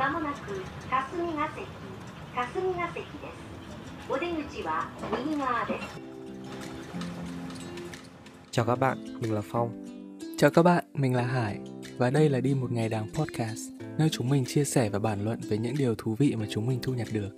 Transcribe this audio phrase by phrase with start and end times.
[0.00, 1.66] まもなく霞が関
[2.34, 4.88] 霞が関ですお出口は
[5.24, 6.16] 右側です
[8.50, 9.86] Chào các bạn, mình là Phong.
[10.38, 11.58] Chào các bạn, mình là Hải
[11.98, 13.60] và đây là Đi một ngày đàng podcast,
[13.98, 16.66] nơi chúng mình chia sẻ và bàn luận về những điều thú vị mà chúng
[16.66, 17.30] mình thu nhặt được.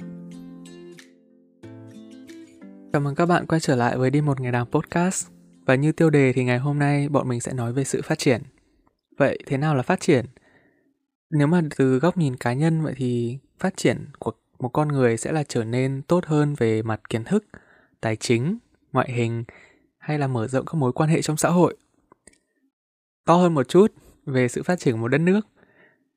[2.93, 5.29] Chào mừng các bạn quay trở lại với Đi một ngày đàng podcast.
[5.67, 8.19] Và như tiêu đề thì ngày hôm nay bọn mình sẽ nói về sự phát
[8.19, 8.43] triển.
[9.17, 10.25] Vậy thế nào là phát triển?
[11.30, 15.18] Nếu mà từ góc nhìn cá nhân vậy thì phát triển của một con người
[15.18, 17.46] sẽ là trở nên tốt hơn về mặt kiến thức,
[18.02, 18.58] tài chính,
[18.92, 19.44] ngoại hình
[19.98, 21.78] hay là mở rộng các mối quan hệ trong xã hội.
[23.26, 23.94] To hơn một chút
[24.26, 25.48] về sự phát triển của một đất nước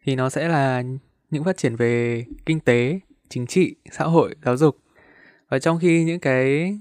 [0.04, 0.82] thì nó sẽ là
[1.30, 4.78] những phát triển về kinh tế, chính trị, xã hội, giáo dục.
[5.48, 6.74] Và trong khi những cái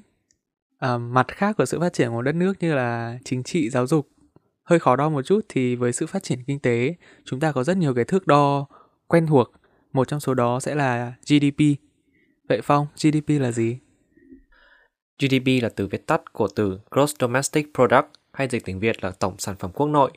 [0.86, 3.88] uh, mặt khác của sự phát triển của đất nước như là chính trị, giáo
[3.88, 4.08] dục
[4.66, 7.64] hơi khó đo một chút thì với sự phát triển kinh tế chúng ta có
[7.64, 8.66] rất nhiều cái thước đo
[9.08, 9.52] quen thuộc.
[9.94, 11.60] Một trong số đó sẽ là GDP.
[12.50, 13.78] Vậy Phong, GDP là gì?
[15.20, 19.12] GDP là từ viết tắt của từ Gross Domestic Product hay dịch tiếng Việt là
[19.12, 20.12] tổng sản phẩm quốc nội.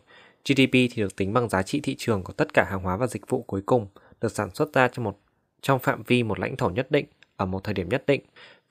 [0.45, 3.07] GDP thì được tính bằng giá trị thị trường của tất cả hàng hóa và
[3.07, 3.87] dịch vụ cuối cùng
[4.21, 5.19] được sản xuất ra trong một
[5.61, 7.07] trong phạm vi một lãnh thổ nhất định
[7.37, 8.21] ở một thời điểm nhất định.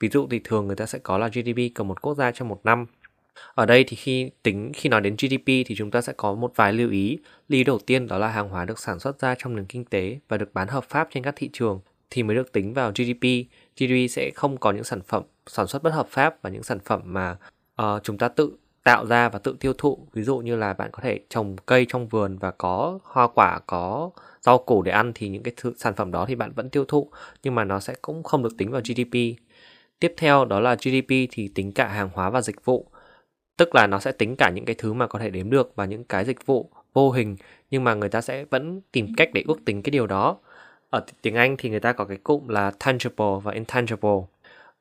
[0.00, 2.48] Ví dụ thì thường người ta sẽ có là GDP của một quốc gia trong
[2.48, 2.86] một năm.
[3.54, 6.52] Ở đây thì khi tính khi nói đến GDP thì chúng ta sẽ có một
[6.56, 7.18] vài lưu ý.
[7.48, 10.18] lý đầu tiên đó là hàng hóa được sản xuất ra trong nền kinh tế
[10.28, 11.80] và được bán hợp pháp trên các thị trường
[12.10, 13.24] thì mới được tính vào GDP.
[13.76, 16.78] GDP sẽ không có những sản phẩm sản xuất bất hợp pháp và những sản
[16.84, 17.36] phẩm mà
[17.82, 18.56] uh, chúng ta tự
[18.88, 21.86] tạo ra và tự tiêu thụ ví dụ như là bạn có thể trồng cây
[21.88, 25.72] trong vườn và có hoa quả có rau củ để ăn thì những cái thứ,
[25.76, 27.10] sản phẩm đó thì bạn vẫn tiêu thụ
[27.42, 29.14] nhưng mà nó sẽ cũng không được tính vào GDP
[30.00, 32.86] tiếp theo đó là GDP thì tính cả hàng hóa và dịch vụ
[33.58, 35.84] tức là nó sẽ tính cả những cái thứ mà có thể đếm được và
[35.84, 37.36] những cái dịch vụ vô hình
[37.70, 40.36] nhưng mà người ta sẽ vẫn tìm cách để ước tính cái điều đó.
[40.90, 44.20] Ở tiếng Anh thì người ta có cái cụm là tangible và intangible.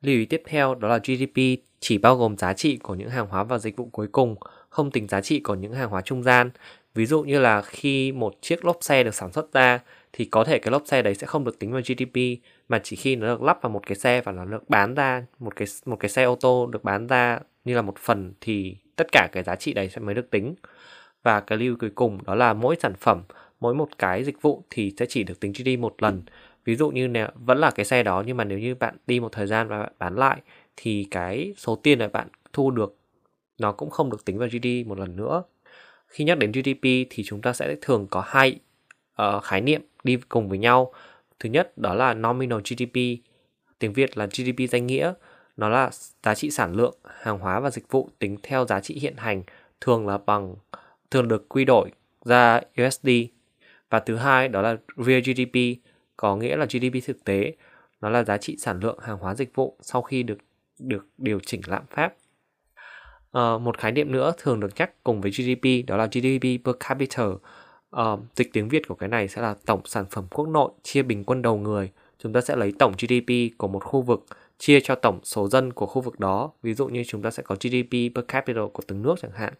[0.01, 1.41] Lưu ý tiếp theo đó là GDP
[1.79, 4.35] chỉ bao gồm giá trị của những hàng hóa và dịch vụ cuối cùng,
[4.69, 6.49] không tính giá trị của những hàng hóa trung gian.
[6.95, 9.79] Ví dụ như là khi một chiếc lốp xe được sản xuất ra
[10.13, 12.95] thì có thể cái lốp xe đấy sẽ không được tính vào GDP mà chỉ
[12.95, 15.67] khi nó được lắp vào một cái xe và nó được bán ra một cái
[15.85, 19.29] một cái xe ô tô được bán ra như là một phần thì tất cả
[19.31, 20.55] cái giá trị đấy sẽ mới được tính.
[21.23, 23.23] Và cái lưu cuối cùng đó là mỗi sản phẩm,
[23.59, 26.21] mỗi một cái dịch vụ thì sẽ chỉ được tính GDP một lần.
[26.65, 29.19] Ví dụ như nếu vẫn là cái xe đó nhưng mà nếu như bạn đi
[29.19, 30.41] một thời gian và bạn bán lại
[30.75, 32.97] thì cái số tiền mà bạn thu được
[33.59, 35.43] nó cũng không được tính vào GDP một lần nữa.
[36.07, 38.59] Khi nhắc đến GDP thì chúng ta sẽ thường có hai
[39.21, 40.93] uh, khái niệm đi cùng với nhau.
[41.39, 42.95] Thứ nhất đó là nominal GDP,
[43.79, 45.13] tiếng Việt là GDP danh nghĩa,
[45.57, 45.89] nó là
[46.23, 49.43] giá trị sản lượng hàng hóa và dịch vụ tính theo giá trị hiện hành,
[49.81, 50.55] thường là bằng
[51.11, 51.91] thường được quy đổi
[52.25, 53.09] ra USD.
[53.89, 55.57] Và thứ hai đó là real GDP,
[56.17, 57.53] có nghĩa là GDP thực tế,
[58.01, 60.37] nó là giá trị sản lượng hàng hóa dịch vụ sau khi được
[60.79, 62.13] được điều chỉnh lạm phát.
[63.31, 66.75] à, một khái niệm nữa thường được nhắc cùng với GDP đó là GDP per
[66.79, 67.23] capita.
[67.91, 68.03] à,
[68.35, 71.23] dịch tiếng Việt của cái này sẽ là tổng sản phẩm quốc nội chia bình
[71.23, 71.91] quân đầu người.
[72.19, 74.25] Chúng ta sẽ lấy tổng GDP của một khu vực
[74.57, 76.51] chia cho tổng số dân của khu vực đó.
[76.63, 79.53] Ví dụ như chúng ta sẽ có GDP per capita của từng nước chẳng hạn.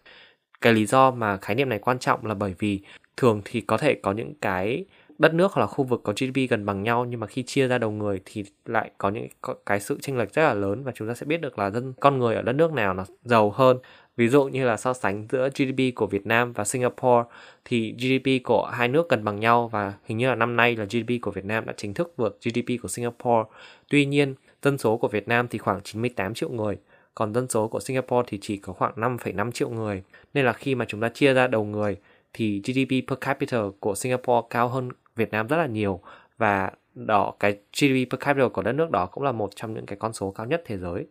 [0.60, 2.80] Cái lý do mà khái niệm này quan trọng là bởi vì
[3.16, 4.84] thường thì có thể có những cái
[5.18, 7.68] đất nước hoặc là khu vực có GDP gần bằng nhau, nhưng mà khi chia
[7.68, 9.26] ra đầu người thì lại có những
[9.66, 11.92] cái sự chênh lệch rất là lớn và chúng ta sẽ biết được là dân,
[12.00, 13.78] con người ở đất nước nào nó giàu hơn
[14.18, 17.28] ví dụ như là so sánh giữa GDP của Việt Nam và Singapore
[17.64, 20.84] thì GDP của hai nước gần bằng nhau và hình như là năm nay là
[20.84, 23.48] GDP của Việt Nam đã chính thức vượt GDP của Singapore
[23.90, 26.76] tuy nhiên dân số của Việt Nam thì khoảng 98 triệu người
[27.14, 30.02] còn dân số của Singapore thì chỉ có khoảng 5,5 triệu người
[30.34, 31.96] nên là khi mà chúng ta chia ra đầu người
[32.32, 36.00] thì GDP per capita của Singapore cao hơn Việt Nam rất là nhiều
[36.38, 39.86] và đó cái GDP per capita của đất nước đó cũng là một trong những
[39.86, 41.06] cái con số cao nhất thế giới.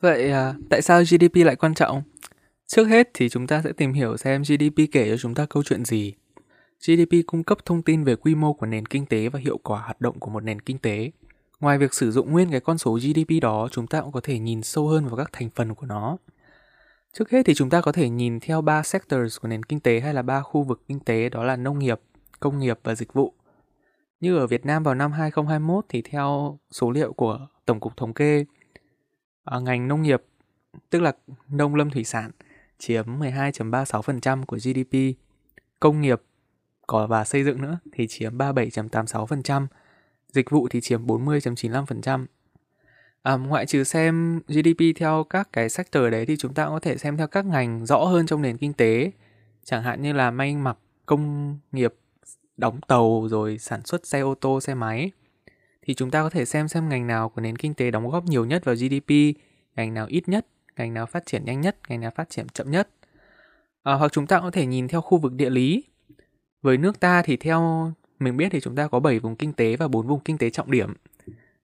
[0.00, 2.02] Vậy à, tại sao GDP lại quan trọng?
[2.66, 5.62] Trước hết thì chúng ta sẽ tìm hiểu xem GDP kể cho chúng ta câu
[5.62, 6.14] chuyện gì.
[6.86, 9.80] GDP cung cấp thông tin về quy mô của nền kinh tế và hiệu quả
[9.80, 11.10] hoạt động của một nền kinh tế.
[11.60, 14.38] Ngoài việc sử dụng nguyên cái con số GDP đó, chúng ta cũng có thể
[14.38, 16.16] nhìn sâu hơn vào các thành phần của nó.
[17.12, 20.00] Trước hết thì chúng ta có thể nhìn theo ba sectors của nền kinh tế
[20.00, 22.00] hay là ba khu vực kinh tế đó là nông nghiệp,
[22.40, 23.34] công nghiệp và dịch vụ.
[24.20, 28.14] Như ở Việt Nam vào năm 2021 thì theo số liệu của Tổng cục Thống
[28.14, 28.44] kê,
[29.44, 30.22] à, ngành nông nghiệp
[30.90, 31.12] tức là
[31.48, 32.30] nông lâm thủy sản
[32.78, 34.96] chiếm 12.36% của GDP,
[35.80, 36.22] công nghiệp
[36.90, 39.66] có và xây dựng nữa thì chiếm 37.86%,
[40.32, 42.26] dịch vụ thì chiếm 40.95%,
[43.22, 46.80] À, ngoại trừ xem GDP theo các cái sector đấy thì chúng ta cũng có
[46.80, 49.10] thể xem theo các ngành rõ hơn trong nền kinh tế
[49.64, 51.94] chẳng hạn như là may mặc công nghiệp
[52.56, 55.10] đóng tàu rồi sản xuất xe ô tô, xe máy
[55.82, 58.24] thì chúng ta có thể xem xem ngành nào của nền kinh tế đóng góp
[58.24, 59.10] nhiều nhất vào GDP,
[59.76, 60.46] ngành nào ít nhất,
[60.76, 62.88] ngành nào phát triển nhanh nhất, ngành nào phát triển chậm nhất.
[63.82, 65.84] À, hoặc chúng ta có thể nhìn theo khu vực địa lý.
[66.62, 69.76] Với nước ta thì theo mình biết thì chúng ta có 7 vùng kinh tế
[69.76, 70.94] và 4 vùng kinh tế trọng điểm.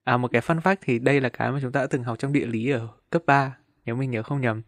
[0.04, 2.18] À một cái fun fact thì đây là cái mà chúng ta đã từng học
[2.18, 4.62] trong địa lý ở cấp 3, nếu mình nhớ không nhầm.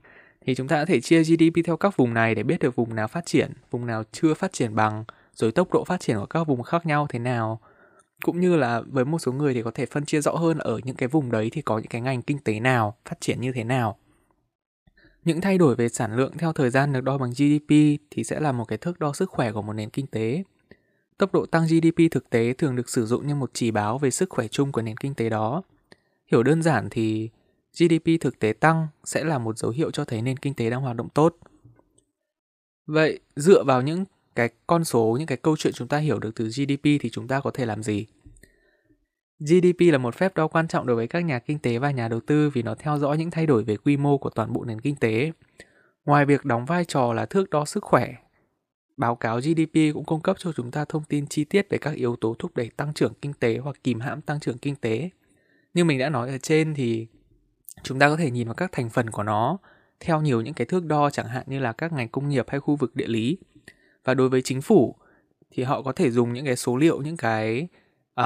[0.47, 2.95] Thì chúng ta có thể chia GDP theo các vùng này để biết được vùng
[2.95, 5.05] nào phát triển, vùng nào chưa phát triển bằng,
[5.35, 7.61] rồi tốc độ phát triển của các vùng khác nhau thế nào.
[8.25, 10.81] Cũng như là với một số người thì có thể phân chia rõ hơn ở
[10.85, 13.53] những cái vùng đấy thì có những cái ngành kinh tế nào phát triển như
[13.53, 13.97] thế nào.
[15.25, 18.41] Những thay đổi về sản lượng theo thời gian được đo bằng GDP thì sẽ
[18.41, 20.43] là một cái thước đo sức khỏe của một nền kinh tế.
[21.19, 24.11] Tốc độ tăng GDP thực tế thường được sử dụng như một chỉ báo về
[24.11, 25.63] sức khỏe chung của nền kinh tế đó.
[26.27, 27.31] Hiểu đơn giản thì
[27.79, 30.81] GDP thực tế tăng sẽ là một dấu hiệu cho thấy nền kinh tế đang
[30.81, 31.37] hoạt động tốt.
[32.87, 34.05] Vậy dựa vào những
[34.35, 37.29] cái con số, những cái câu chuyện chúng ta hiểu được từ GDP thì chúng
[37.29, 38.07] ta có thể làm gì?
[39.41, 42.09] GDP là một phép đo quan trọng đối với các nhà kinh tế và nhà
[42.09, 44.65] đầu tư vì nó theo dõi những thay đổi về quy mô của toàn bộ
[44.65, 45.33] nền kinh tế.
[46.05, 48.15] Ngoài việc đóng vai trò là thước đo sức khỏe,
[48.97, 51.95] báo cáo GDP cũng cung cấp cho chúng ta thông tin chi tiết về các
[51.95, 55.11] yếu tố thúc đẩy tăng trưởng kinh tế hoặc kìm hãm tăng trưởng kinh tế.
[55.75, 57.07] Như mình đã nói ở trên thì
[57.83, 59.59] chúng ta có thể nhìn vào các thành phần của nó
[60.01, 62.61] theo nhiều những cái thước đo chẳng hạn như là các ngành công nghiệp hay
[62.61, 63.39] khu vực địa lý.
[64.05, 64.95] Và đối với chính phủ
[65.51, 67.69] thì họ có thể dùng những cái số liệu, những cái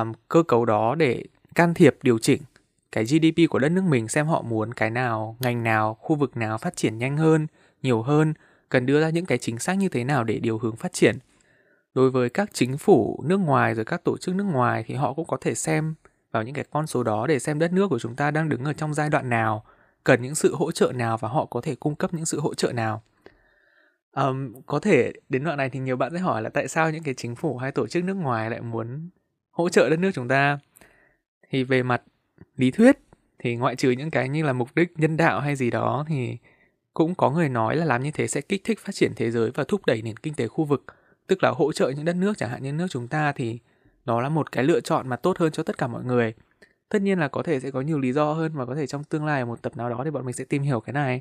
[0.00, 1.24] um, cơ cấu đó để
[1.54, 2.42] can thiệp điều chỉnh
[2.92, 6.36] cái GDP của đất nước mình xem họ muốn cái nào, ngành nào, khu vực
[6.36, 7.46] nào phát triển nhanh hơn,
[7.82, 8.34] nhiều hơn,
[8.68, 11.18] cần đưa ra những cái chính sách như thế nào để điều hướng phát triển.
[11.94, 15.12] Đối với các chính phủ nước ngoài rồi các tổ chức nước ngoài thì họ
[15.12, 15.94] cũng có thể xem
[16.32, 18.64] vào những cái con số đó để xem đất nước của chúng ta đang đứng
[18.64, 19.64] ở trong giai đoạn nào,
[20.04, 22.54] cần những sự hỗ trợ nào và họ có thể cung cấp những sự hỗ
[22.54, 23.02] trợ nào.
[24.12, 27.02] Um, có thể đến đoạn này thì nhiều bạn sẽ hỏi là tại sao những
[27.02, 29.08] cái chính phủ hay tổ chức nước ngoài lại muốn
[29.52, 30.58] hỗ trợ đất nước chúng ta.
[31.50, 32.02] Thì về mặt
[32.56, 32.98] lý thuyết
[33.38, 36.36] thì ngoại trừ những cái như là mục đích nhân đạo hay gì đó thì
[36.94, 39.50] cũng có người nói là làm như thế sẽ kích thích phát triển thế giới
[39.54, 40.84] và thúc đẩy nền kinh tế khu vực
[41.26, 43.58] tức là hỗ trợ những đất nước chẳng hạn như nước chúng ta thì
[44.04, 46.34] đó là một cái lựa chọn mà tốt hơn cho tất cả mọi người.
[46.88, 49.04] Tất nhiên là có thể sẽ có nhiều lý do hơn và có thể trong
[49.04, 51.20] tương lai một tập nào đó thì bọn mình sẽ tìm hiểu cái này.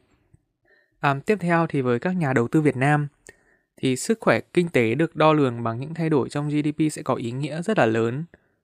[0.99, 3.07] À, tiếp theo thì với các nhà đầu tư Việt Nam
[3.77, 7.01] thì sức khỏe kinh tế được đo lường bằng những thay đổi trong GDP sẽ
[7.01, 8.23] có ý nghĩa rất là lớn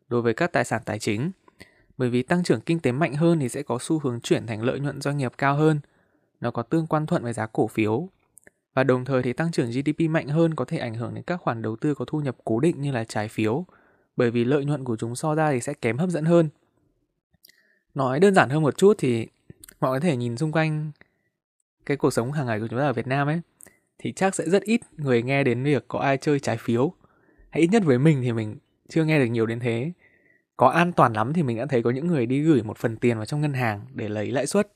[0.10, 1.32] đối với các tài sản tài chính.
[1.98, 4.62] Bởi vì tăng trưởng kinh tế mạnh hơn thì sẽ có xu hướng chuyển thành
[4.64, 5.80] lợi nhuận doanh nghiệp cao hơn.
[6.42, 8.10] Nó có tương quan thuận với giá cổ phiếu.
[8.74, 11.38] Và đồng thời thì tăng trưởng GDP mạnh hơn có thể ảnh hưởng đến các
[11.38, 13.66] khoản đầu tư có thu nhập cố định như là trái phiếu,
[14.18, 16.50] bởi vì lợi nhuận của chúng so ra thì sẽ kém hấp dẫn hơn.
[17.96, 19.28] Nói đơn giản hơn một chút thì
[19.80, 20.92] mọi người có thể nhìn xung quanh
[21.86, 23.42] cái cuộc sống hàng ngày của chúng ta ở Việt Nam ấy
[24.00, 26.94] thì chắc sẽ rất ít người nghe đến việc có ai chơi trái phiếu.
[27.50, 28.58] Hay ít nhất với mình thì mình
[28.90, 29.92] chưa nghe được nhiều đến thế.
[30.58, 32.98] Có an toàn lắm thì mình đã thấy có những người đi gửi một phần
[32.98, 34.74] tiền vào trong ngân hàng để lấy lãi suất.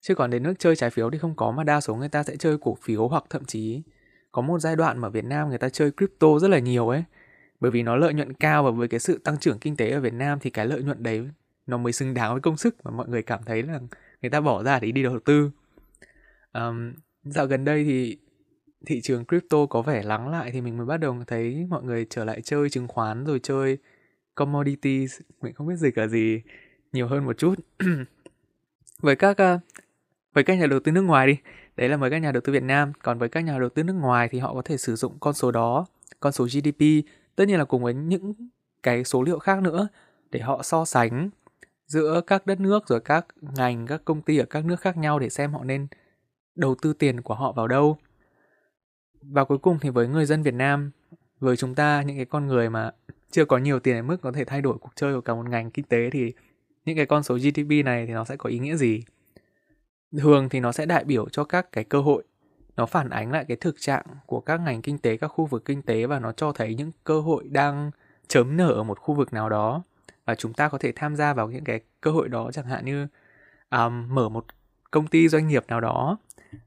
[0.00, 2.22] Chứ còn đến nước chơi trái phiếu thì không có mà đa số người ta
[2.22, 3.82] sẽ chơi cổ phiếu hoặc thậm chí
[4.32, 7.04] có một giai đoạn mà Việt Nam người ta chơi crypto rất là nhiều ấy.
[7.60, 10.00] Bởi vì nó lợi nhuận cao và với cái sự tăng trưởng kinh tế ở
[10.00, 11.28] Việt Nam thì cái lợi nhuận đấy
[11.66, 13.80] nó mới xứng đáng với công sức mà mọi người cảm thấy là
[14.22, 15.50] người ta bỏ ra để đi đầu tư.
[16.52, 16.92] Um,
[17.22, 18.18] dạo gần đây thì
[18.86, 22.06] thị trường crypto có vẻ lắng lại thì mình mới bắt đầu thấy mọi người
[22.10, 23.78] trở lại chơi chứng khoán rồi chơi
[24.38, 26.42] commodities, mình không biết dịch là gì,
[26.92, 27.54] nhiều hơn một chút.
[29.00, 29.60] Với các à,
[30.34, 31.38] với các nhà đầu tư nước ngoài đi,
[31.76, 33.82] đấy là với các nhà đầu tư Việt Nam, còn với các nhà đầu tư
[33.82, 35.86] nước ngoài thì họ có thể sử dụng con số đó,
[36.20, 36.84] con số GDP
[37.36, 38.34] tất nhiên là cùng với những
[38.82, 39.88] cái số liệu khác nữa,
[40.30, 41.30] để họ so sánh
[41.86, 45.18] giữa các đất nước rồi các ngành, các công ty ở các nước khác nhau
[45.18, 45.86] để xem họ nên
[46.54, 47.98] đầu tư tiền của họ vào đâu
[49.22, 50.90] và cuối cùng thì với người dân Việt Nam
[51.40, 52.90] với chúng ta những cái con người mà
[53.30, 55.48] chưa có nhiều tiền đến mức có thể thay đổi cuộc chơi của cả một
[55.48, 56.32] ngành kinh tế thì
[56.84, 59.02] những cái con số GDP này thì nó sẽ có ý nghĩa gì?
[60.18, 62.24] Thường thì nó sẽ đại biểu cho các cái cơ hội
[62.76, 65.64] nó phản ánh lại cái thực trạng của các ngành kinh tế các khu vực
[65.64, 67.90] kinh tế và nó cho thấy những cơ hội đang
[68.28, 69.82] chớm nở ở một khu vực nào đó
[70.24, 72.50] và chúng ta có thể tham gia vào những cái cơ hội đó.
[72.52, 73.06] Chẳng hạn như
[73.70, 74.44] um, mở một
[74.90, 76.18] công ty doanh nghiệp nào đó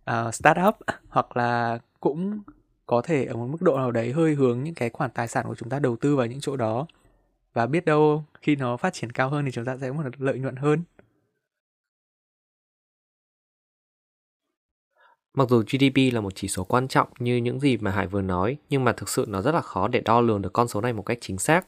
[0.05, 0.75] à, uh, startup
[1.09, 2.41] hoặc là cũng
[2.85, 5.45] có thể ở một mức độ nào đấy hơi hướng những cái khoản tài sản
[5.47, 6.87] của chúng ta đầu tư vào những chỗ đó
[7.53, 10.09] và biết đâu khi nó phát triển cao hơn thì chúng ta sẽ có một
[10.17, 10.83] lợi nhuận hơn
[15.33, 18.21] Mặc dù GDP là một chỉ số quan trọng như những gì mà Hải vừa
[18.21, 20.81] nói, nhưng mà thực sự nó rất là khó để đo lường được con số
[20.81, 21.65] này một cách chính xác.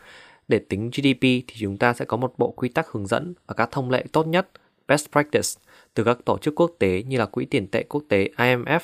[0.47, 3.53] Để tính GDP thì chúng ta sẽ có một bộ quy tắc hướng dẫn và
[3.53, 4.49] các thông lệ tốt nhất,
[4.87, 5.49] best practice,
[5.93, 8.79] từ các tổ chức quốc tế như là Quỹ tiền tệ quốc tế IMF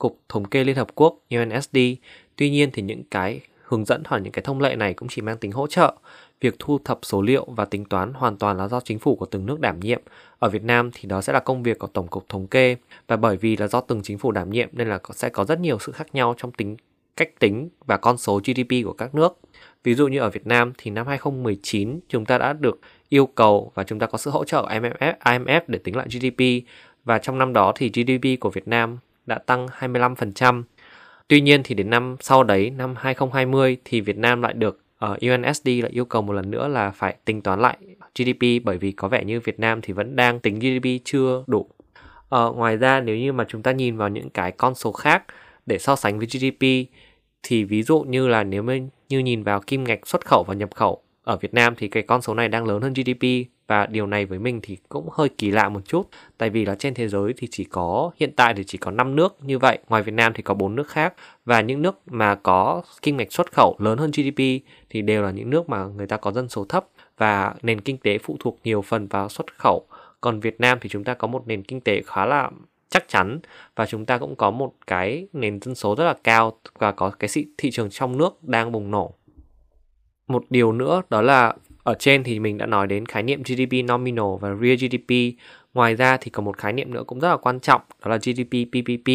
[0.00, 1.78] Cục Thống kê Liên Hợp Quốc UNSD.
[2.36, 5.22] Tuy nhiên thì những cái hướng dẫn hoặc những cái thông lệ này cũng chỉ
[5.22, 5.94] mang tính hỗ trợ.
[6.40, 9.26] Việc thu thập số liệu và tính toán hoàn toàn là do chính phủ của
[9.26, 10.00] từng nước đảm nhiệm.
[10.38, 12.76] Ở Việt Nam thì đó sẽ là công việc của Tổng cục Thống kê
[13.06, 15.60] và bởi vì là do từng chính phủ đảm nhiệm nên là sẽ có rất
[15.60, 16.76] nhiều sự khác nhau trong tính
[17.16, 19.38] cách tính và con số GDP của các nước.
[19.84, 23.72] Ví dụ như ở Việt Nam thì năm 2019 chúng ta đã được yêu cầu
[23.74, 26.68] và chúng ta có sự hỗ trợ IMF, IMF để tính lại GDP
[27.04, 28.98] và trong năm đó thì GDP của Việt Nam
[29.30, 30.62] đã tăng 25%.
[31.28, 35.12] Tuy nhiên thì đến năm sau đấy, năm 2020 thì Việt Nam lại được ờ,
[35.12, 37.76] uh, UNSD lại yêu cầu một lần nữa là phải tính toán lại
[38.18, 41.68] GDP bởi vì có vẻ như Việt Nam thì vẫn đang tính GDP chưa đủ.
[42.36, 45.22] Uh, ngoài ra nếu như mà chúng ta nhìn vào những cái con số khác
[45.66, 46.90] để so sánh với GDP
[47.42, 48.64] thì ví dụ như là nếu
[49.08, 52.02] như nhìn vào kim ngạch xuất khẩu và nhập khẩu ở Việt Nam thì cái
[52.02, 53.24] con số này đang lớn hơn GDP
[53.70, 56.08] và điều này với mình thì cũng hơi kỳ lạ một chút.
[56.38, 59.16] Tại vì là trên thế giới thì chỉ có, hiện tại thì chỉ có 5
[59.16, 61.14] nước như vậy, ngoài Việt Nam thì có bốn nước khác.
[61.44, 64.42] Và những nước mà có kim ngạch xuất khẩu lớn hơn GDP
[64.90, 66.86] thì đều là những nước mà người ta có dân số thấp
[67.18, 69.86] và nền kinh tế phụ thuộc nhiều phần vào xuất khẩu.
[70.20, 72.50] Còn Việt Nam thì chúng ta có một nền kinh tế khá là
[72.88, 73.40] chắc chắn
[73.76, 77.10] và chúng ta cũng có một cái nền dân số rất là cao và có
[77.10, 79.14] cái thị trường trong nước đang bùng nổ.
[80.28, 83.72] Một điều nữa đó là ở trên thì mình đã nói đến khái niệm GDP
[83.88, 85.14] nominal và real GDP.
[85.74, 88.16] Ngoài ra thì có một khái niệm nữa cũng rất là quan trọng, đó là
[88.16, 89.10] GDP PPP.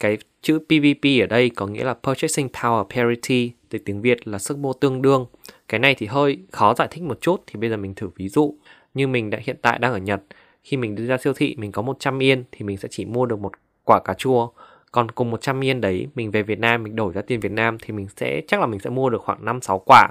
[0.00, 4.38] Cái chữ PPP ở đây có nghĩa là Purchasing Power Parity, từ tiếng Việt là
[4.38, 5.26] sức mua tương đương.
[5.68, 8.28] Cái này thì hơi khó giải thích một chút, thì bây giờ mình thử ví
[8.28, 8.56] dụ.
[8.94, 10.22] Như mình đã hiện tại đang ở Nhật,
[10.64, 13.26] khi mình đi ra siêu thị mình có 100 yên thì mình sẽ chỉ mua
[13.26, 13.52] được một
[13.84, 14.50] quả cà chua.
[14.92, 17.78] Còn cùng 100 yên đấy, mình về Việt Nam mình đổi ra tiền Việt Nam
[17.82, 20.08] thì mình sẽ chắc là mình sẽ mua được khoảng 5 6 quả.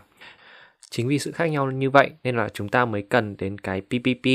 [0.92, 3.82] Chính vì sự khác nhau như vậy nên là chúng ta mới cần đến cái
[3.82, 4.26] PPP.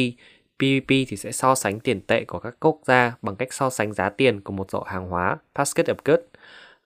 [0.57, 3.93] PPP thì sẽ so sánh tiền tệ của các quốc gia bằng cách so sánh
[3.93, 6.23] giá tiền của một dọ hàng hóa, basket of goods.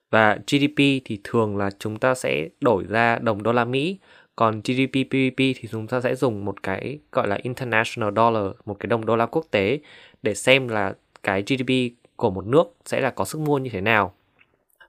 [0.09, 3.97] Và GDP thì thường là chúng ta sẽ đổi ra đồng đô la Mỹ,
[4.35, 8.79] còn GDP PPP thì chúng ta sẽ dùng một cái gọi là international dollar, một
[8.79, 9.79] cái đồng đô la quốc tế
[10.23, 13.81] để xem là cái GDP của một nước sẽ là có sức mua như thế
[13.81, 14.13] nào.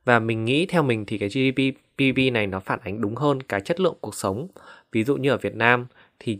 [0.04, 3.42] Và mình nghĩ theo mình thì cái GDP PPP này nó phản ánh đúng hơn
[3.42, 4.48] cái chất lượng cuộc sống.
[4.92, 5.86] Ví dụ như ở Việt Nam
[6.18, 6.38] thì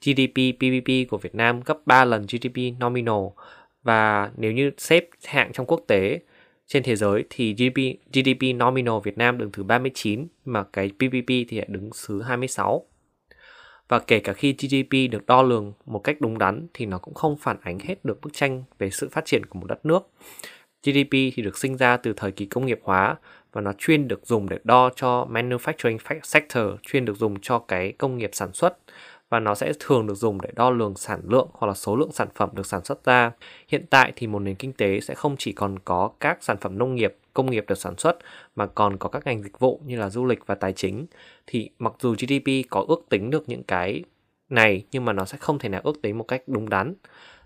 [0.00, 3.24] GDP PPP của Việt Nam gấp 3 lần GDP nominal
[3.82, 6.20] và nếu như xếp hạng trong quốc tế
[6.66, 7.80] trên thế giới thì GDP,
[8.12, 12.86] GDP nominal Việt Nam đứng thứ 39 mà cái PPP thì lại đứng thứ 26.
[13.88, 17.14] Và kể cả khi GDP được đo lường một cách đúng đắn thì nó cũng
[17.14, 20.10] không phản ánh hết được bức tranh về sự phát triển của một đất nước.
[20.82, 23.16] GDP thì được sinh ra từ thời kỳ công nghiệp hóa
[23.56, 27.92] và nó chuyên được dùng để đo cho manufacturing sector, chuyên được dùng cho cái
[27.92, 28.78] công nghiệp sản xuất
[29.28, 32.12] và nó sẽ thường được dùng để đo lường sản lượng hoặc là số lượng
[32.12, 33.30] sản phẩm được sản xuất ra.
[33.68, 36.78] Hiện tại thì một nền kinh tế sẽ không chỉ còn có các sản phẩm
[36.78, 38.18] nông nghiệp, công nghiệp được sản xuất
[38.56, 41.06] mà còn có các ngành dịch vụ như là du lịch và tài chính.
[41.46, 44.04] Thì mặc dù GDP có ước tính được những cái
[44.48, 46.94] này nhưng mà nó sẽ không thể nào ước tính một cách đúng đắn.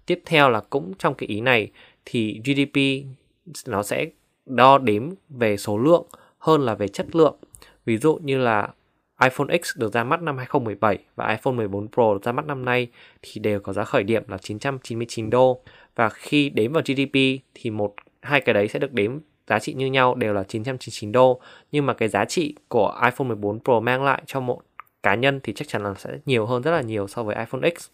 [0.06, 1.70] Tiếp theo là cũng trong cái ý này
[2.04, 3.06] thì GDP
[3.66, 4.06] nó sẽ
[4.46, 6.06] đo đếm về số lượng
[6.38, 7.36] hơn là về chất lượng.
[7.84, 8.68] Ví dụ như là
[9.22, 12.64] iPhone X được ra mắt năm 2017 và iPhone 14 Pro được ra mắt năm
[12.64, 12.88] nay
[13.22, 15.62] thì đều có giá khởi điểm là 999 đô
[15.94, 17.14] và khi đếm vào GDP
[17.54, 21.12] thì một, hai cái đấy sẽ được đếm giá trị như nhau đều là 999
[21.12, 21.40] đô
[21.72, 24.60] nhưng mà cái giá trị của iPhone 14 Pro mang lại cho một
[25.02, 27.70] cá nhân thì chắc chắn là sẽ nhiều hơn rất là nhiều so với iPhone
[27.78, 27.88] X.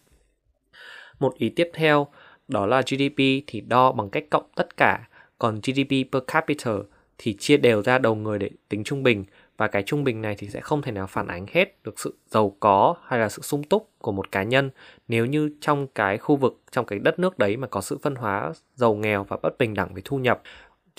[1.19, 2.07] Một ý tiếp theo
[2.47, 5.07] đó là GDP thì đo bằng cách cộng tất cả
[5.39, 6.71] còn GDP per capita
[7.17, 9.25] thì chia đều ra đầu người để tính trung bình.
[9.57, 12.15] Và cái trung bình này thì sẽ không thể nào phản ánh hết được sự
[12.27, 14.69] giàu có hay là sự sung túc của một cá nhân.
[15.07, 18.15] Nếu như trong cái khu vực, trong cái đất nước đấy mà có sự phân
[18.15, 20.41] hóa giàu nghèo và bất bình đẳng về thu nhập.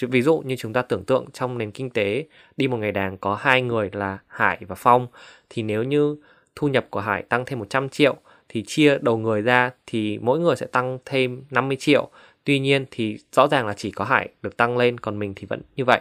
[0.00, 2.26] Ví dụ như chúng ta tưởng tượng trong nền kinh tế,
[2.56, 5.06] đi một ngày đàng có hai người là Hải và Phong,
[5.50, 6.16] thì nếu như
[6.54, 8.16] thu nhập của Hải tăng thêm 100 triệu
[8.48, 12.10] thì chia đầu người ra thì mỗi người sẽ tăng thêm 50 triệu.
[12.48, 15.46] Tuy nhiên thì rõ ràng là chỉ có Hải được tăng lên còn mình thì
[15.46, 16.00] vẫn như vậy.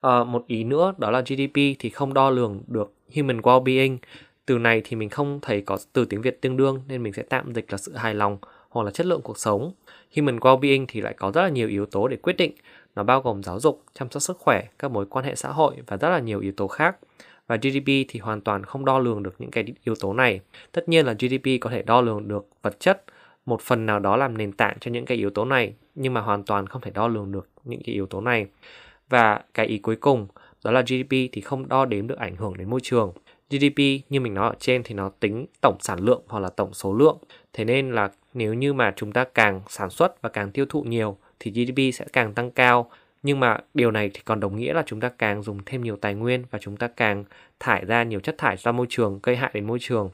[0.00, 3.98] À, một ý nữa đó là GDP thì không đo lường được human well-being.
[4.46, 7.22] Từ này thì mình không thấy có từ tiếng Việt tương đương nên mình sẽ
[7.22, 8.38] tạm dịch là sự hài lòng
[8.68, 9.72] hoặc là chất lượng cuộc sống.
[10.16, 12.52] Human well-being thì lại có rất là nhiều yếu tố để quyết định.
[12.94, 15.74] Nó bao gồm giáo dục, chăm sóc sức khỏe, các mối quan hệ xã hội
[15.86, 16.96] và rất là nhiều yếu tố khác.
[17.46, 20.40] Và GDP thì hoàn toàn không đo lường được những cái yếu tố này.
[20.72, 23.04] Tất nhiên là GDP có thể đo lường được vật chất,
[23.46, 26.20] một phần nào đó làm nền tảng cho những cái yếu tố này nhưng mà
[26.20, 28.46] hoàn toàn không thể đo lường được những cái yếu tố này.
[29.08, 30.26] Và cái ý cuối cùng
[30.64, 33.12] đó là GDP thì không đo đếm được ảnh hưởng đến môi trường.
[33.50, 36.74] GDP như mình nói ở trên thì nó tính tổng sản lượng hoặc là tổng
[36.74, 37.18] số lượng.
[37.52, 40.82] Thế nên là nếu như mà chúng ta càng sản xuất và càng tiêu thụ
[40.82, 42.90] nhiều thì GDP sẽ càng tăng cao.
[43.22, 45.96] Nhưng mà điều này thì còn đồng nghĩa là chúng ta càng dùng thêm nhiều
[45.96, 47.24] tài nguyên và chúng ta càng
[47.60, 50.10] thải ra nhiều chất thải ra môi trường, gây hại đến môi trường.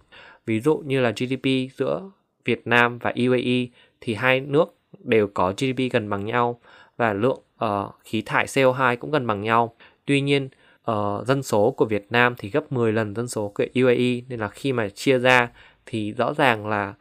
[0.47, 2.11] Ví dụ như là GDP giữa
[2.45, 3.67] Việt Nam và UAE
[4.01, 6.61] thì hai nước đều có GDP gần bằng nhau
[6.97, 9.75] và lượng uh, khí thải CO2 cũng gần bằng nhau.
[10.05, 10.49] Tuy nhiên,
[10.91, 14.41] uh, dân số của Việt Nam thì gấp 10 lần dân số của UAE nên
[14.41, 15.51] là khi mà chia ra
[15.87, 16.95] thì rõ ràng là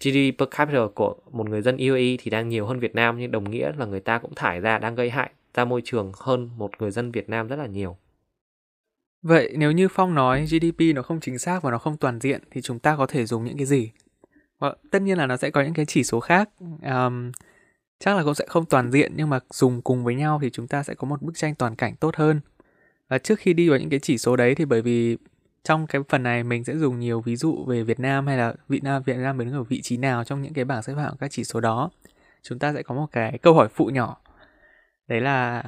[0.00, 3.30] GDP per capita của một người dân UAE thì đang nhiều hơn Việt Nam nhưng
[3.30, 6.50] đồng nghĩa là người ta cũng thải ra đang gây hại ra môi trường hơn
[6.56, 7.96] một người dân Việt Nam rất là nhiều.
[9.22, 12.40] Vậy nếu như Phong nói GDP nó không chính xác và nó không toàn diện
[12.50, 13.90] thì chúng ta có thể dùng những cái gì?
[14.58, 16.50] Và tất nhiên là nó sẽ có những cái chỉ số khác.
[16.82, 17.32] Um,
[17.98, 20.68] chắc là cũng sẽ không toàn diện nhưng mà dùng cùng với nhau thì chúng
[20.68, 22.40] ta sẽ có một bức tranh toàn cảnh tốt hơn.
[23.08, 25.16] Và trước khi đi vào những cái chỉ số đấy thì bởi vì
[25.64, 28.54] trong cái phần này mình sẽ dùng nhiều ví dụ về Việt Nam hay là
[28.68, 31.14] Việt Nam Việt Nam đứng ở vị trí nào trong những cái bảng xếp hạng
[31.20, 31.90] các chỉ số đó.
[32.42, 34.20] Chúng ta sẽ có một cái câu hỏi phụ nhỏ.
[35.08, 35.62] Đấy là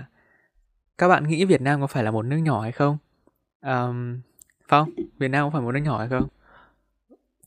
[0.99, 2.99] các bạn nghĩ Việt Nam có phải là một nước nhỏ hay không?
[3.61, 4.21] Um,
[4.69, 6.28] Phong, Việt Nam có phải một nước nhỏ hay không?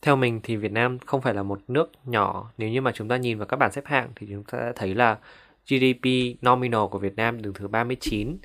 [0.02, 2.52] Theo mình thì Việt Nam không phải là một nước nhỏ.
[2.58, 4.72] Nếu như mà chúng ta nhìn vào các bảng xếp hạng thì chúng ta sẽ
[4.76, 5.18] thấy là
[5.70, 6.06] GDP
[6.46, 8.38] nominal của Việt Nam đứng thứ 39,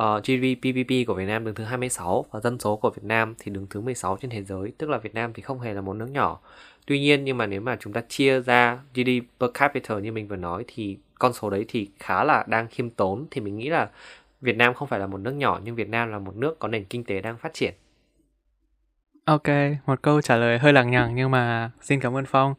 [0.00, 3.34] uh, GDP PPP của Việt Nam đứng thứ 26 và dân số của Việt Nam
[3.38, 5.80] thì đứng thứ 16 trên thế giới, tức là Việt Nam thì không hề là
[5.80, 6.40] một nước nhỏ.
[6.86, 10.28] Tuy nhiên nhưng mà nếu mà chúng ta chia ra GDP per capita như mình
[10.28, 13.68] vừa nói thì con số đấy thì khá là đang khiêm tốn thì mình nghĩ
[13.68, 13.90] là
[14.40, 16.68] Việt Nam không phải là một nước nhỏ nhưng Việt Nam là một nước có
[16.68, 17.74] nền kinh tế đang phát triển.
[19.32, 19.48] Ok,
[19.86, 22.54] một câu trả lời hơi lằng nhằng nhưng mà xin cảm ơn Phong.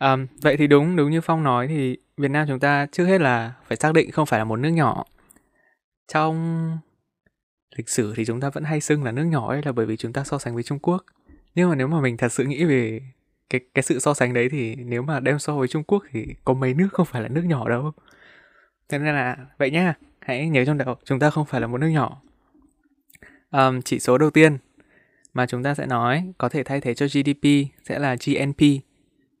[0.00, 3.20] Um, vậy thì đúng đúng như Phong nói thì Việt Nam chúng ta trước hết
[3.20, 5.04] là phải xác định không phải là một nước nhỏ.
[6.12, 6.78] Trong
[7.76, 9.96] lịch sử thì chúng ta vẫn hay xưng là nước nhỏ ấy là bởi vì
[9.96, 11.04] chúng ta so sánh với Trung Quốc.
[11.54, 13.00] Nhưng mà nếu mà mình thật sự nghĩ về
[13.50, 16.26] cái cái sự so sánh đấy thì nếu mà đem so với Trung Quốc thì
[16.44, 17.92] có mấy nước không phải là nước nhỏ đâu.
[18.88, 21.78] Thế nên là vậy nhá, hãy nhớ trong đầu chúng ta không phải là một
[21.78, 22.22] nước nhỏ.
[23.50, 24.58] Um, chỉ số đầu tiên
[25.36, 27.46] mà chúng ta sẽ nói có thể thay thế cho GDP
[27.84, 28.60] sẽ là GNP,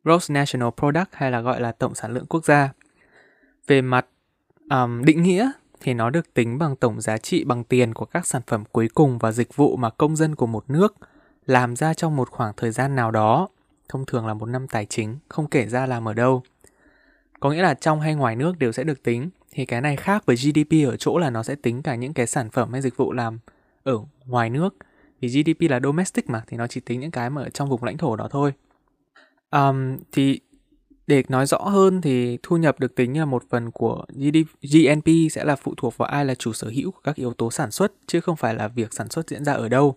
[0.04, 2.72] Gross National Product hay là gọi là tổng sản lượng quốc gia.
[3.66, 4.06] Về mặt
[4.70, 8.26] um, định nghĩa thì nó được tính bằng tổng giá trị bằng tiền của các
[8.26, 10.96] sản phẩm cuối cùng và dịch vụ mà công dân của một nước
[11.46, 13.48] làm ra trong một khoảng thời gian nào đó,
[13.88, 16.42] thông thường là một năm tài chính, không kể ra làm ở đâu.
[17.40, 20.26] Có nghĩa là trong hay ngoài nước đều sẽ được tính, thì cái này khác
[20.26, 22.96] với GDP ở chỗ là nó sẽ tính cả những cái sản phẩm hay dịch
[22.96, 23.38] vụ làm
[23.82, 24.76] ở ngoài nước.
[25.20, 27.84] Vì GDP là domestic mà, thì nó chỉ tính những cái mà ở trong vùng
[27.84, 28.52] lãnh thổ đó thôi.
[29.50, 30.40] Um, thì
[31.06, 35.08] để nói rõ hơn thì thu nhập được tính là một phần của GDP, GNP
[35.30, 37.70] sẽ là phụ thuộc vào ai là chủ sở hữu của các yếu tố sản
[37.70, 39.96] xuất chứ không phải là việc sản xuất diễn ra ở đâu.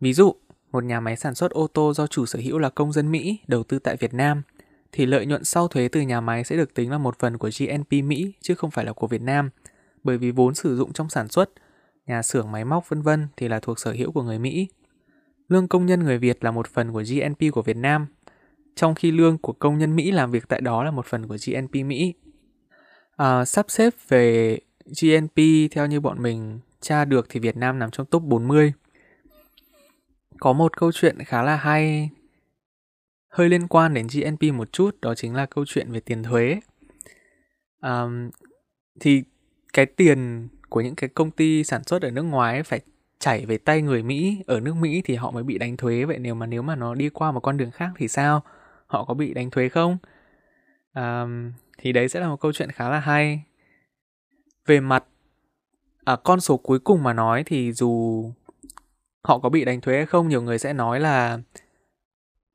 [0.00, 0.34] Ví dụ,
[0.72, 3.38] một nhà máy sản xuất ô tô do chủ sở hữu là công dân Mỹ
[3.46, 4.42] đầu tư tại Việt Nam
[4.92, 7.50] thì lợi nhuận sau thuế từ nhà máy sẽ được tính là một phần của
[7.58, 9.50] GNP Mỹ chứ không phải là của Việt Nam.
[10.04, 11.50] Bởi vì vốn sử dụng trong sản xuất,
[12.06, 14.68] nhà xưởng máy móc vân vân thì là thuộc sở hữu của người Mỹ.
[15.48, 18.06] Lương công nhân người Việt là một phần của GNP của Việt Nam
[18.76, 21.36] trong khi lương của công nhân Mỹ làm việc tại đó là một phần của
[21.46, 22.14] GNP Mỹ.
[23.16, 24.58] À, sắp xếp về
[25.00, 25.36] GNP
[25.70, 28.72] theo như bọn mình tra được thì Việt Nam nằm trong top 40.
[30.40, 32.10] Có một câu chuyện khá là hay
[33.28, 36.60] hơi liên quan đến GNP một chút đó chính là câu chuyện về tiền thuế.
[37.80, 38.04] À,
[39.00, 39.22] thì
[39.72, 42.80] cái tiền của những cái công ty sản xuất ở nước ngoài phải
[43.18, 46.04] chảy về tay người Mỹ ở nước Mỹ thì họ mới bị đánh thuế.
[46.04, 48.42] Vậy nếu mà nếu mà nó đi qua một con đường khác thì sao?
[48.86, 49.98] họ có bị đánh thuế không?
[50.92, 51.26] À,
[51.78, 53.42] thì đấy sẽ là một câu chuyện khá là hay.
[54.66, 55.04] Về mặt
[56.04, 58.24] à, con số cuối cùng mà nói thì dù
[59.24, 61.38] họ có bị đánh thuế hay không nhiều người sẽ nói là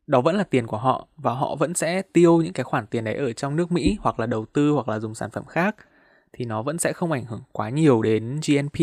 [0.08, 3.04] đó vẫn là tiền của họ và họ vẫn sẽ tiêu những cái khoản tiền
[3.04, 5.76] đấy ở trong nước Mỹ hoặc là đầu tư hoặc là dùng sản phẩm khác
[6.34, 8.80] thì nó vẫn sẽ không ảnh hưởng quá nhiều đến GNP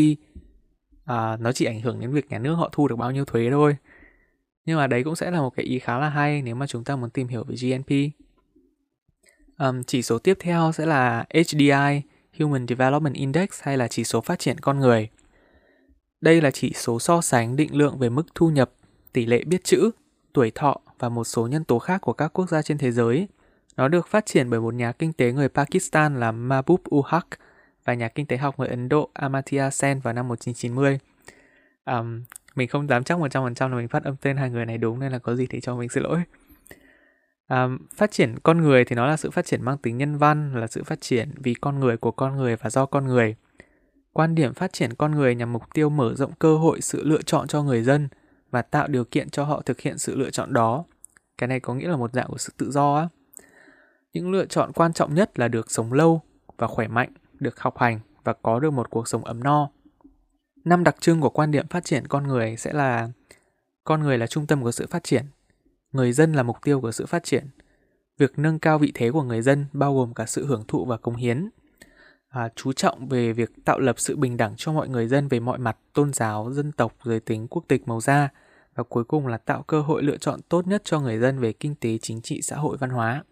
[1.05, 3.51] à, nó chỉ ảnh hưởng đến việc nhà nước họ thu được bao nhiêu thuế
[3.51, 3.77] thôi
[4.69, 6.85] nhưng mà đấy cũng sẽ là một cái ý khá là hay nếu mà chúng
[6.85, 7.91] ta muốn tìm hiểu về GNP.
[9.59, 12.03] Um, chỉ số tiếp theo sẽ là HDI,
[12.39, 15.09] Human Development Index hay là chỉ số phát triển con người.
[16.21, 18.71] Đây là chỉ số so sánh định lượng về mức thu nhập,
[19.13, 19.91] tỷ lệ biết chữ,
[20.33, 23.29] tuổi thọ và một số nhân tố khác của các quốc gia trên thế giới.
[23.79, 27.23] Nó được phát triển bởi một nhà kinh tế người Pakistan là Mahbub ul Haq
[27.85, 30.99] và nhà kinh tế học người Ấn Độ Amartya Sen vào năm 1990.
[31.85, 32.23] Um,
[32.55, 35.13] mình không dám chắc 100% là mình phát âm tên hai người này đúng nên
[35.13, 36.23] là có gì thì cho mình xin lỗi.
[37.49, 40.61] Um, phát triển con người thì nó là sự phát triển mang tính nhân văn,
[40.61, 43.37] là sự phát triển vì con người của con người và do con người.
[44.13, 47.23] Quan điểm phát triển con người nhằm mục tiêu mở rộng cơ hội sự lựa
[47.23, 48.09] chọn cho người dân
[48.51, 50.85] và tạo điều kiện cho họ thực hiện sự lựa chọn đó.
[51.39, 53.09] Cái này có nghĩa là một dạng của sự tự do á.
[54.13, 56.23] Những lựa chọn quan trọng nhất là được sống lâu
[56.57, 59.71] và khỏe mạnh, được học hành và có được một cuộc sống ấm no.
[60.65, 63.09] Năm đặc trưng của quan điểm phát triển con người sẽ là
[63.85, 65.25] con người là trung tâm của sự phát triển,
[65.93, 67.47] người dân là mục tiêu của sự phát triển,
[68.19, 70.97] việc nâng cao vị thế của người dân bao gồm cả sự hưởng thụ và
[70.97, 71.49] cống hiến,
[72.29, 75.41] à, chú trọng về việc tạo lập sự bình đẳng cho mọi người dân về
[75.41, 78.29] mọi mặt tôn giáo, dân tộc, giới tính, quốc tịch, màu da
[78.75, 81.53] và cuối cùng là tạo cơ hội lựa chọn tốt nhất cho người dân về
[81.53, 83.25] kinh tế, chính trị, xã hội, văn hóa.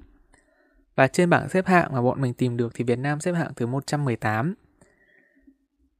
[0.96, 3.54] Và trên bảng xếp hạng mà bọn mình tìm được thì Việt Nam xếp hạng
[3.56, 4.54] thứ 118.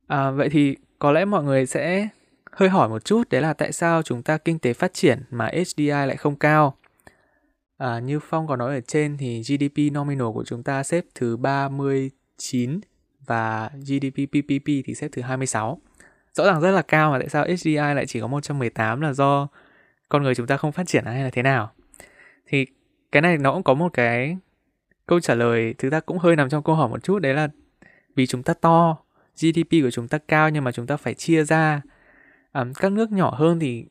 [0.06, 2.08] À, vậy thì có lẽ mọi người sẽ
[2.52, 5.50] hơi hỏi một chút đấy là tại sao chúng ta kinh tế phát triển mà
[5.52, 6.76] HDI lại không cao.
[7.78, 11.36] À, như Phong có nói ở trên thì GDP nominal của chúng ta xếp thứ
[11.36, 12.80] 39
[13.26, 15.80] và GDP PPP thì xếp thứ 26.
[16.32, 19.48] Rõ ràng rất là cao mà tại sao HDI lại chỉ có 118 là do
[20.08, 21.72] con người chúng ta không phát triển hay là thế nào?
[22.46, 22.66] Thì
[23.12, 24.36] cái này nó cũng có một cái
[25.06, 27.48] câu trả lời thực ra cũng hơi nằm trong câu hỏi một chút đấy là
[28.14, 28.96] vì chúng ta to
[29.36, 31.82] GDP của chúng ta cao nhưng mà chúng ta phải chia ra.
[32.52, 33.86] À, các nước nhỏ hơn thì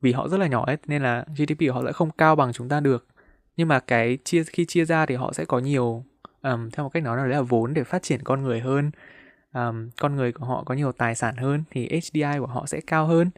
[0.00, 2.52] vì họ rất là nhỏ ấy nên là GDP của họ sẽ không cao bằng
[2.52, 3.06] chúng ta được.
[3.56, 6.04] Nhưng mà cái chia khi chia ra thì họ sẽ có nhiều
[6.42, 8.90] um, theo một cách nói là đấy là vốn để phát triển con người hơn.
[9.54, 12.80] Um, con người của họ có nhiều tài sản hơn thì HDI của họ sẽ
[12.86, 13.30] cao hơn.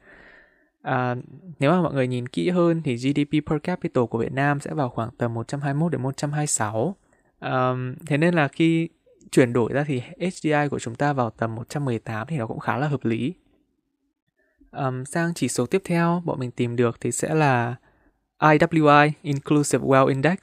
[0.83, 1.15] À,
[1.59, 4.75] nếu mà mọi người nhìn kỹ hơn thì GDP per capita của Việt Nam sẽ
[4.75, 6.97] vào khoảng tầm 121 đến 126.
[7.45, 8.89] Um, thế nên là khi
[9.31, 12.77] chuyển đổi ra thì HDI của chúng ta vào tầm 118 thì nó cũng khá
[12.77, 13.35] là hợp lý.
[14.71, 17.75] Um, sang chỉ số tiếp theo bọn mình tìm được thì sẽ là
[18.39, 20.39] IWI Inclusive Wealth Index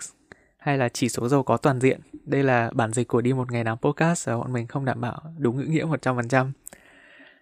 [0.57, 1.99] hay là chỉ số giàu có toàn diện.
[2.25, 5.01] Đây là bản dịch của đi một ngày làm podcast và bọn mình không đảm
[5.01, 6.51] bảo đúng ngữ nghĩa 100%.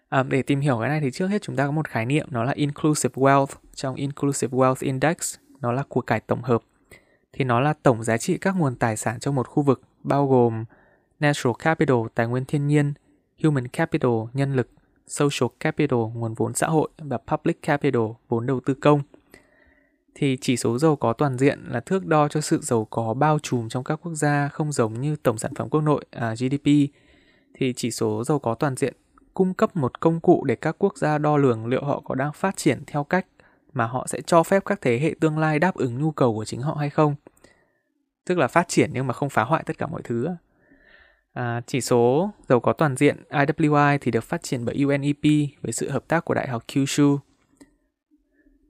[0.10, 2.28] À, để tìm hiểu cái này thì trước hết chúng ta có một khái niệm
[2.32, 3.56] nó là Inclusive Wealth.
[3.76, 6.62] Trong Inclusive Wealth Index nó là của cải tổng hợp.
[7.39, 10.28] Thì nó là tổng giá trị các nguồn tài sản trong một khu vực bao
[10.28, 10.65] gồm
[11.19, 12.93] Natural Capital, tài nguyên thiên nhiên,
[13.43, 14.69] Human Capital, nhân lực,
[15.08, 19.02] Social Capital, nguồn vốn xã hội và Public Capital, vốn đầu tư công.
[20.15, 23.39] Thì chỉ số giàu có toàn diện là thước đo cho sự giàu có bao
[23.39, 26.65] trùm trong các quốc gia không giống như tổng sản phẩm quốc nội à, GDP.
[27.54, 28.93] Thì chỉ số giàu có toàn diện
[29.34, 32.34] cung cấp một công cụ để các quốc gia đo lường liệu họ có đang
[32.34, 33.25] phát triển theo cách
[33.73, 36.45] mà họ sẽ cho phép các thế hệ tương lai đáp ứng nhu cầu của
[36.45, 37.15] chính họ hay không.
[38.30, 40.28] Tức là phát triển nhưng mà không phá hoại tất cả mọi thứ.
[41.34, 45.24] À, chỉ số giàu có toàn diện IWI thì được phát triển bởi UNEP
[45.62, 47.20] với sự hợp tác của Đại học Kyushu.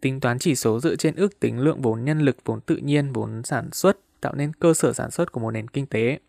[0.02, 3.14] Tính toán chỉ số dựa trên ước tính lượng vốn nhân lực, vốn tự nhiên,
[3.14, 6.20] vốn sản xuất tạo nên cơ sở sản xuất của một nền kinh tế.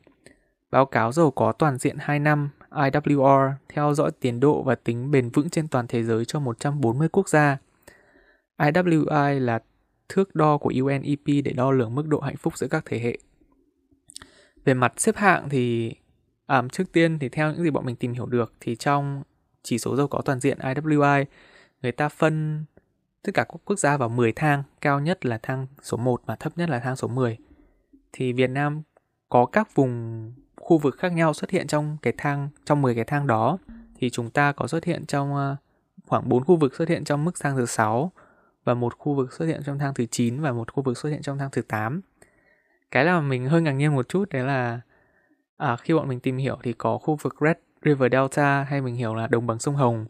[0.70, 5.10] Báo cáo giàu có toàn diện 2 năm IWR theo dõi tiến độ và tính
[5.10, 7.58] bền vững trên toàn thế giới cho 140 quốc gia.
[8.58, 9.58] IWI là
[10.10, 13.18] thước đo của UNEP để đo lường mức độ hạnh phúc giữa các thế hệ.
[14.64, 15.94] Về mặt xếp hạng thì
[16.46, 19.22] à, trước tiên thì theo những gì bọn mình tìm hiểu được thì trong
[19.62, 21.24] chỉ số giàu có toàn diện IWI
[21.82, 22.64] người ta phân
[23.22, 26.36] tất cả các quốc gia vào 10 thang, cao nhất là thang số 1 và
[26.36, 27.36] thấp nhất là thang số 10.
[28.12, 28.82] Thì Việt Nam
[29.28, 33.04] có các vùng khu vực khác nhau xuất hiện trong cái thang trong 10 cái
[33.04, 33.58] thang đó
[33.98, 35.56] thì chúng ta có xuất hiện trong à,
[36.06, 38.12] khoảng 4 khu vực xuất hiện trong mức thang thứ 6
[38.64, 41.10] và một khu vực xuất hiện trong thang thứ 9 và một khu vực xuất
[41.10, 42.00] hiện trong thang thứ 8.
[42.90, 44.80] Cái là mình hơi ngạc nhiên một chút đấy là
[45.56, 48.94] à, khi bọn mình tìm hiểu thì có khu vực Red River Delta hay mình
[48.94, 50.06] hiểu là đồng bằng sông Hồng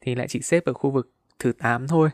[0.00, 2.10] thì lại chỉ xếp ở khu vực thứ 8 thôi.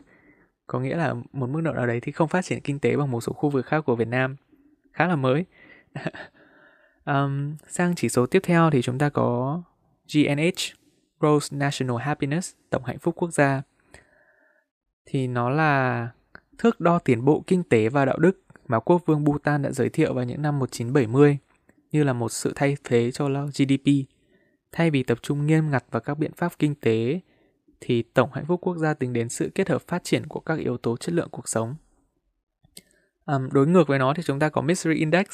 [0.67, 3.11] Có nghĩa là một mức độ nào đấy thì không phát triển kinh tế bằng
[3.11, 4.35] một số khu vực khác của Việt Nam.
[4.93, 5.45] Khá là mới.
[7.05, 9.61] um, sang chỉ số tiếp theo thì chúng ta có
[10.13, 10.75] GNH,
[11.19, 13.61] Gross National Happiness, tổng hạnh phúc quốc gia.
[15.05, 16.09] Thì nó là
[16.57, 19.89] thước đo tiến bộ kinh tế và đạo đức mà quốc vương Bhutan đã giới
[19.89, 21.37] thiệu vào những năm 1970
[21.91, 23.91] như là một sự thay thế cho GDP.
[24.71, 27.19] Thay vì tập trung nghiêm ngặt vào các biện pháp kinh tế,
[27.81, 30.59] thì tổng hạnh phúc quốc gia tính đến sự kết hợp phát triển của các
[30.59, 31.75] yếu tố chất lượng cuộc sống.
[33.25, 35.25] À, đối ngược với nó thì chúng ta có Misery Index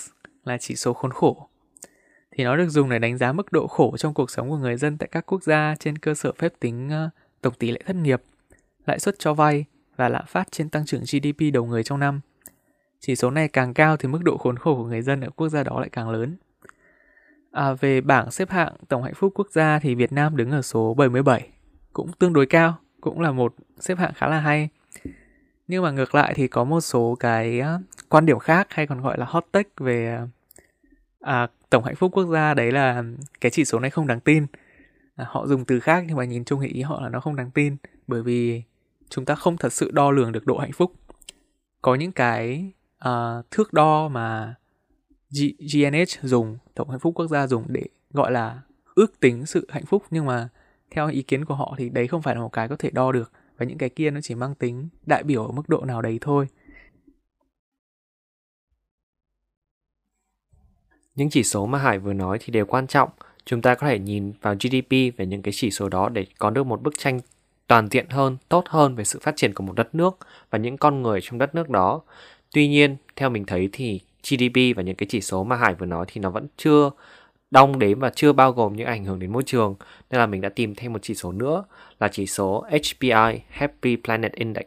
[0.44, 1.48] là chỉ số khốn khổ.
[2.32, 4.78] Thì nó được dùng để đánh giá mức độ khổ trong cuộc sống của người
[4.78, 7.96] dân tại các quốc gia trên cơ sở phép tính uh, tổng tỷ lệ thất
[7.96, 8.22] nghiệp,
[8.86, 9.66] lãi suất cho vay
[9.96, 12.22] và lạm phát trên tăng trưởng GDP đầu người trong năm.
[13.00, 15.50] Chỉ số này càng cao thì mức độ khốn khổ của người dân ở quốc
[15.50, 16.38] gia đó lại càng lớn.
[17.52, 20.62] À, về bảng xếp hạng tổng hạnh phúc quốc gia thì Việt Nam đứng ở
[20.62, 21.50] số 77,
[21.94, 24.70] cũng tương đối cao, cũng là một xếp hạng khá là hay.
[25.68, 27.62] Nhưng mà ngược lại thì có một số cái
[28.10, 30.20] quan điểm khác hay còn gọi là hot take về
[31.20, 33.04] à, tổng hạnh phúc quốc gia đấy là
[33.42, 34.46] cái chỉ số này không đáng tin.
[35.16, 37.36] À, họ dùng từ khác nhưng mà nhìn chung thì ý họ là nó không
[37.36, 38.64] đáng tin bởi vì
[39.12, 40.94] chúng ta không thật sự đo lường được độ hạnh phúc.
[41.82, 42.72] Có những cái
[43.08, 44.56] uh, thước đo mà
[45.32, 48.62] G- GNH dùng, Tổng hạnh phúc quốc gia dùng để gọi là
[48.96, 50.50] ước tính sự hạnh phúc nhưng mà
[50.92, 53.12] theo ý kiến của họ thì đấy không phải là một cái có thể đo
[53.12, 56.02] được và những cái kia nó chỉ mang tính đại biểu ở mức độ nào
[56.02, 56.48] đấy thôi
[61.16, 63.10] những chỉ số mà Hải vừa nói thì đều quan trọng
[63.46, 66.50] chúng ta có thể nhìn vào GDP về những cái chỉ số đó để có
[66.50, 67.20] được một bức tranh
[67.72, 70.18] toàn diện hơn, tốt hơn về sự phát triển của một đất nước
[70.50, 72.02] và những con người trong đất nước đó.
[72.54, 75.86] Tuy nhiên, theo mình thấy thì GDP và những cái chỉ số mà Hải vừa
[75.86, 76.90] nói thì nó vẫn chưa
[77.52, 79.76] đong đếm và chưa bao gồm những ảnh hưởng đến môi trường
[80.10, 81.64] nên là mình đã tìm thêm một chỉ số nữa
[82.00, 84.66] là chỉ số HPI Happy Planet Index.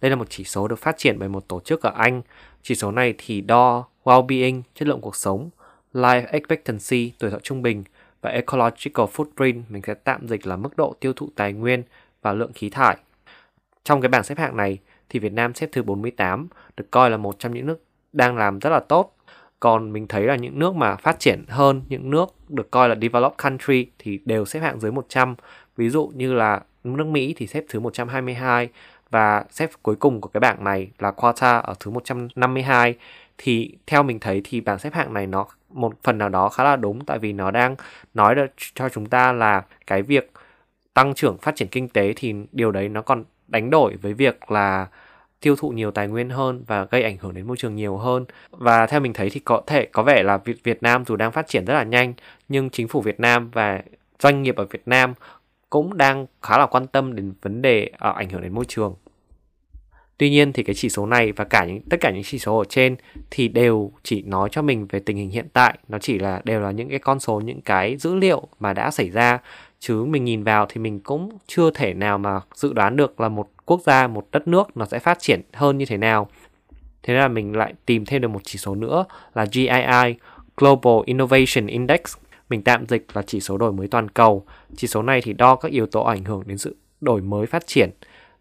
[0.00, 2.22] Đây là một chỉ số được phát triển bởi một tổ chức ở Anh.
[2.62, 5.50] Chỉ số này thì đo well-being, chất lượng cuộc sống,
[5.94, 7.84] life expectancy, tuổi thọ trung bình
[8.20, 11.82] và ecological footprint mình sẽ tạm dịch là mức độ tiêu thụ tài nguyên
[12.22, 12.96] và lượng khí thải.
[13.84, 14.78] Trong cái bảng xếp hạng này
[15.08, 18.58] thì Việt Nam xếp thứ 48, được coi là một trong những nước đang làm
[18.58, 19.16] rất là tốt.
[19.60, 22.94] Còn mình thấy là những nước mà phát triển hơn, những nước được coi là
[23.02, 25.34] developed country thì đều xếp hạng dưới 100.
[25.76, 28.68] Ví dụ như là nước Mỹ thì xếp thứ 122
[29.10, 32.94] và xếp cuối cùng của cái bảng này là Qatar ở thứ 152
[33.38, 36.64] thì theo mình thấy thì bảng xếp hạng này nó một phần nào đó khá
[36.64, 37.76] là đúng tại vì nó đang
[38.14, 40.32] nói được cho chúng ta là cái việc
[40.94, 44.50] tăng trưởng phát triển kinh tế thì điều đấy nó còn đánh đổi với việc
[44.50, 44.86] là
[45.40, 48.24] tiêu thụ nhiều tài nguyên hơn và gây ảnh hưởng đến môi trường nhiều hơn.
[48.50, 51.32] Và theo mình thấy thì có thể có vẻ là Việt Việt Nam dù đang
[51.32, 52.14] phát triển rất là nhanh
[52.48, 53.82] nhưng chính phủ Việt Nam và
[54.18, 55.14] doanh nghiệp ở Việt Nam
[55.70, 58.94] cũng đang khá là quan tâm đến vấn đề uh, ảnh hưởng đến môi trường.
[60.18, 62.58] Tuy nhiên thì cái chỉ số này và cả những tất cả những chỉ số
[62.58, 62.96] ở trên
[63.30, 66.60] thì đều chỉ nói cho mình về tình hình hiện tại, nó chỉ là đều
[66.60, 69.38] là những cái con số những cái dữ liệu mà đã xảy ra
[69.80, 73.28] chứ mình nhìn vào thì mình cũng chưa thể nào mà dự đoán được là
[73.28, 76.28] một quốc gia, một đất nước nó sẽ phát triển hơn như thế nào.
[77.02, 80.14] Thế nên là mình lại tìm thêm được một chỉ số nữa là GII,
[80.56, 82.00] Global Innovation Index.
[82.48, 84.44] Mình tạm dịch là chỉ số đổi mới toàn cầu.
[84.76, 87.66] Chỉ số này thì đo các yếu tố ảnh hưởng đến sự đổi mới phát
[87.66, 87.90] triển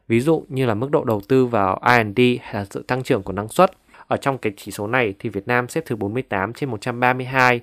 [0.10, 3.24] ví dụ như là mức độ đầu tư vào R&D hay là sự tăng trưởng
[3.24, 3.72] của năng suất.
[4.08, 7.62] Ở trong cái chỉ số này thì Việt Nam xếp thứ 48 trên 132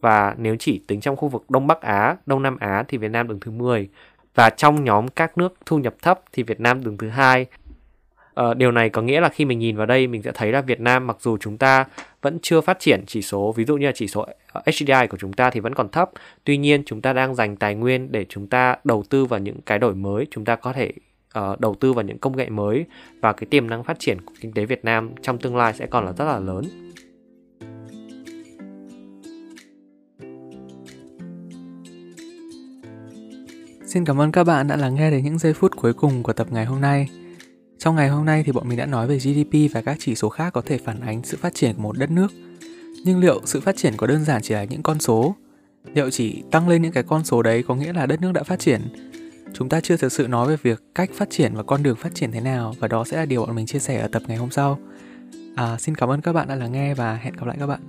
[0.00, 3.10] và nếu chỉ tính trong khu vực Đông Bắc Á, Đông Nam Á thì Việt
[3.10, 3.88] Nam đứng thứ 10
[4.34, 7.46] và trong nhóm các nước thu nhập thấp thì Việt Nam đứng thứ hai.
[8.34, 10.60] Ờ, điều này có nghĩa là khi mình nhìn vào đây mình sẽ thấy là
[10.60, 11.84] Việt Nam mặc dù chúng ta
[12.22, 15.16] vẫn chưa phát triển chỉ số ví dụ như là chỉ số ờ, HDI của
[15.16, 16.10] chúng ta thì vẫn còn thấp
[16.44, 19.60] tuy nhiên chúng ta đang dành tài nguyên để chúng ta đầu tư vào những
[19.66, 20.92] cái đổi mới chúng ta có thể
[21.38, 22.84] uh, đầu tư vào những công nghệ mới
[23.20, 25.86] và cái tiềm năng phát triển của kinh tế Việt Nam trong tương lai sẽ
[25.86, 26.85] còn là rất là lớn.
[33.86, 36.32] Xin cảm ơn các bạn đã lắng nghe đến những giây phút cuối cùng của
[36.32, 37.08] tập ngày hôm nay.
[37.78, 40.28] Trong ngày hôm nay thì bọn mình đã nói về GDP và các chỉ số
[40.28, 42.28] khác có thể phản ánh sự phát triển của một đất nước.
[43.04, 45.34] Nhưng liệu sự phát triển có đơn giản chỉ là những con số?
[45.94, 48.42] Liệu chỉ tăng lên những cái con số đấy có nghĩa là đất nước đã
[48.42, 48.80] phát triển
[49.52, 52.14] chúng ta chưa thực sự nói về việc cách phát triển và con đường phát
[52.14, 54.36] triển thế nào và đó sẽ là điều bọn mình chia sẻ ở tập ngày
[54.36, 54.78] hôm sau.
[55.56, 57.80] À, xin cảm ơn các bạn đã lắng nghe và hẹn gặp lại các bạn.